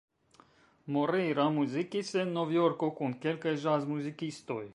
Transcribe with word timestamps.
Moreira 0.95 1.45
muzikis 1.57 2.09
en 2.23 2.33
Novjorko 2.39 2.91
kun 3.01 3.15
kelkaj 3.27 3.55
ĵazmuzikistoj. 3.67 4.63